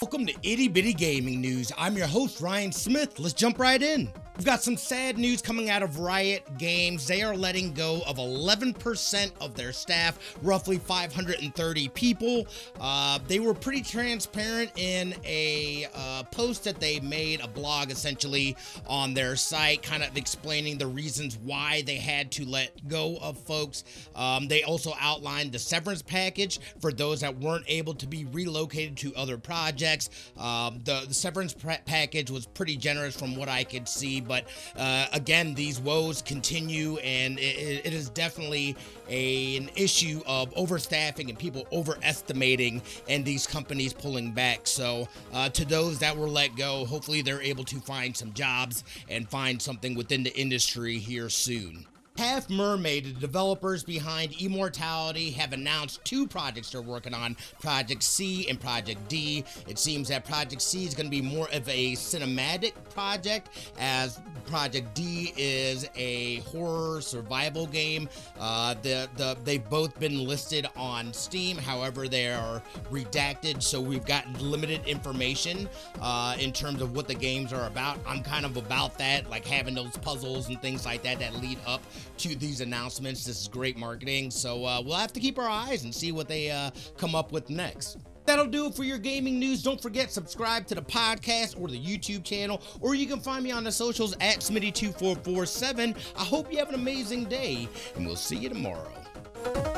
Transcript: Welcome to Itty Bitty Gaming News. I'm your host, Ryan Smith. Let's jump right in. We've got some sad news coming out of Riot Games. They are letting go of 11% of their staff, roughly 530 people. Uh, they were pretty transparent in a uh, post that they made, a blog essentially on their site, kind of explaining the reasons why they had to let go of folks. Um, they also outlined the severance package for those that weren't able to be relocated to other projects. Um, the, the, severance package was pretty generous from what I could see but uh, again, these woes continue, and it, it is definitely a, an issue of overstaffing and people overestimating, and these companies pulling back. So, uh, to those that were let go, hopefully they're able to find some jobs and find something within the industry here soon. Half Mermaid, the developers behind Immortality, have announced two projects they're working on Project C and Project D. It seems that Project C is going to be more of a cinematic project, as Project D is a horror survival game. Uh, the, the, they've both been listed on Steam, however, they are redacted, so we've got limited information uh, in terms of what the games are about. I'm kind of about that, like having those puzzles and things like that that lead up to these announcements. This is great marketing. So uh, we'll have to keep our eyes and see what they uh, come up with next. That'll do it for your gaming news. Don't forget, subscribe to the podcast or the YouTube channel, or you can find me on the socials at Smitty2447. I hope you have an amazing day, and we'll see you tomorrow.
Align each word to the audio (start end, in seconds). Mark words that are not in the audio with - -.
Welcome 0.00 0.26
to 0.26 0.34
Itty 0.44 0.68
Bitty 0.68 0.92
Gaming 0.92 1.40
News. 1.40 1.72
I'm 1.76 1.96
your 1.96 2.06
host, 2.06 2.40
Ryan 2.40 2.70
Smith. 2.70 3.18
Let's 3.18 3.34
jump 3.34 3.58
right 3.58 3.82
in. 3.82 4.08
We've 4.38 4.44
got 4.44 4.62
some 4.62 4.76
sad 4.76 5.18
news 5.18 5.42
coming 5.42 5.68
out 5.68 5.82
of 5.82 5.98
Riot 5.98 6.44
Games. 6.58 7.08
They 7.08 7.22
are 7.22 7.34
letting 7.34 7.72
go 7.72 8.02
of 8.06 8.18
11% 8.18 9.32
of 9.40 9.56
their 9.56 9.72
staff, 9.72 10.36
roughly 10.42 10.78
530 10.78 11.88
people. 11.88 12.46
Uh, 12.80 13.18
they 13.26 13.40
were 13.40 13.52
pretty 13.52 13.82
transparent 13.82 14.70
in 14.76 15.12
a 15.24 15.88
uh, 15.92 16.22
post 16.30 16.62
that 16.62 16.78
they 16.78 17.00
made, 17.00 17.40
a 17.40 17.48
blog 17.48 17.90
essentially 17.90 18.56
on 18.86 19.12
their 19.12 19.34
site, 19.34 19.82
kind 19.82 20.04
of 20.04 20.16
explaining 20.16 20.78
the 20.78 20.86
reasons 20.86 21.36
why 21.38 21.82
they 21.84 21.96
had 21.96 22.30
to 22.30 22.44
let 22.44 22.86
go 22.86 23.16
of 23.20 23.36
folks. 23.38 23.82
Um, 24.14 24.46
they 24.46 24.62
also 24.62 24.92
outlined 25.00 25.50
the 25.50 25.58
severance 25.58 26.00
package 26.00 26.60
for 26.80 26.92
those 26.92 27.22
that 27.22 27.36
weren't 27.38 27.64
able 27.66 27.94
to 27.94 28.06
be 28.06 28.24
relocated 28.26 28.96
to 28.98 29.12
other 29.16 29.36
projects. 29.36 30.10
Um, 30.36 30.78
the, 30.84 31.06
the, 31.08 31.14
severance 31.14 31.56
package 31.86 32.30
was 32.30 32.46
pretty 32.46 32.76
generous 32.76 33.18
from 33.18 33.34
what 33.34 33.48
I 33.48 33.64
could 33.64 33.88
see 33.88 34.20
but 34.28 34.44
uh, 34.76 35.06
again, 35.12 35.54
these 35.54 35.80
woes 35.80 36.22
continue, 36.22 36.98
and 36.98 37.38
it, 37.38 37.86
it 37.86 37.92
is 37.92 38.10
definitely 38.10 38.76
a, 39.08 39.56
an 39.56 39.70
issue 39.74 40.20
of 40.26 40.54
overstaffing 40.54 41.28
and 41.28 41.38
people 41.38 41.66
overestimating, 41.72 42.82
and 43.08 43.24
these 43.24 43.46
companies 43.46 43.92
pulling 43.92 44.32
back. 44.32 44.66
So, 44.66 45.08
uh, 45.32 45.48
to 45.50 45.64
those 45.64 45.98
that 46.00 46.16
were 46.16 46.28
let 46.28 46.54
go, 46.56 46.84
hopefully 46.84 47.22
they're 47.22 47.42
able 47.42 47.64
to 47.64 47.80
find 47.80 48.16
some 48.16 48.32
jobs 48.34 48.84
and 49.08 49.28
find 49.28 49.60
something 49.60 49.94
within 49.94 50.22
the 50.22 50.36
industry 50.38 50.98
here 50.98 51.28
soon. 51.28 51.86
Half 52.18 52.50
Mermaid, 52.50 53.04
the 53.04 53.20
developers 53.20 53.84
behind 53.84 54.32
Immortality, 54.40 55.30
have 55.30 55.52
announced 55.52 56.04
two 56.04 56.26
projects 56.26 56.72
they're 56.72 56.82
working 56.82 57.14
on 57.14 57.36
Project 57.60 58.02
C 58.02 58.48
and 58.48 58.60
Project 58.60 59.08
D. 59.08 59.44
It 59.68 59.78
seems 59.78 60.08
that 60.08 60.24
Project 60.24 60.60
C 60.60 60.84
is 60.84 60.94
going 60.94 61.06
to 61.06 61.12
be 61.12 61.22
more 61.22 61.48
of 61.52 61.68
a 61.68 61.92
cinematic 61.92 62.72
project, 62.92 63.72
as 63.78 64.18
Project 64.46 64.92
D 64.96 65.32
is 65.36 65.88
a 65.94 66.40
horror 66.40 67.00
survival 67.00 67.68
game. 67.68 68.08
Uh, 68.40 68.74
the, 68.82 69.08
the, 69.16 69.38
they've 69.44 69.70
both 69.70 69.96
been 70.00 70.26
listed 70.26 70.66
on 70.76 71.12
Steam, 71.12 71.56
however, 71.56 72.08
they 72.08 72.32
are 72.32 72.60
redacted, 72.90 73.62
so 73.62 73.80
we've 73.80 74.04
got 74.04 74.26
limited 74.42 74.84
information 74.88 75.68
uh, 76.00 76.34
in 76.40 76.52
terms 76.52 76.82
of 76.82 76.96
what 76.96 77.06
the 77.06 77.14
games 77.14 77.52
are 77.52 77.68
about. 77.68 77.96
I'm 78.08 78.24
kind 78.24 78.44
of 78.44 78.56
about 78.56 78.98
that, 78.98 79.30
like 79.30 79.46
having 79.46 79.76
those 79.76 79.96
puzzles 79.98 80.48
and 80.48 80.60
things 80.60 80.84
like 80.84 81.04
that 81.04 81.20
that 81.20 81.34
lead 81.34 81.58
up 81.64 81.80
to 82.18 82.34
these 82.34 82.60
announcements. 82.60 83.24
This 83.24 83.42
is 83.42 83.48
great 83.48 83.76
marketing. 83.76 84.30
So 84.30 84.64
uh, 84.64 84.82
we'll 84.84 84.96
have 84.96 85.12
to 85.12 85.20
keep 85.20 85.38
our 85.38 85.48
eyes 85.48 85.84
and 85.84 85.94
see 85.94 86.12
what 86.12 86.28
they 86.28 86.50
uh, 86.50 86.70
come 86.96 87.14
up 87.14 87.32
with 87.32 87.50
next. 87.50 87.98
That'll 88.26 88.46
do 88.46 88.66
it 88.66 88.74
for 88.74 88.84
your 88.84 88.98
gaming 88.98 89.38
news. 89.38 89.62
Don't 89.62 89.80
forget, 89.80 90.12
subscribe 90.12 90.66
to 90.66 90.74
the 90.74 90.82
podcast 90.82 91.58
or 91.58 91.68
the 91.68 91.78
YouTube 91.78 92.24
channel, 92.24 92.60
or 92.80 92.94
you 92.94 93.06
can 93.06 93.20
find 93.20 93.42
me 93.42 93.52
on 93.52 93.64
the 93.64 93.72
socials 93.72 94.12
at 94.20 94.40
Smitty2447. 94.40 95.96
I 96.14 96.24
hope 96.24 96.52
you 96.52 96.58
have 96.58 96.68
an 96.68 96.74
amazing 96.74 97.24
day, 97.24 97.66
and 97.96 98.06
we'll 98.06 98.16
see 98.16 98.36
you 98.36 98.50
tomorrow. 98.50 99.77